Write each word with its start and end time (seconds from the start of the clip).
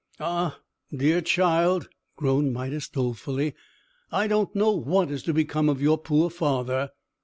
"Ah, 0.19 0.57
dear 0.91 1.21
child," 1.21 1.87
groaned 2.15 2.53
Midas, 2.53 2.89
dolefully, 2.89 3.53
"I 4.11 4.25
don't 4.27 4.55
know 4.55 4.71
what 4.71 5.11
is 5.11 5.21
to 5.21 5.31
become 5.31 5.69
of 5.69 5.79
your 5.79 5.99
poor 5.99 6.31
father!" 6.31 6.89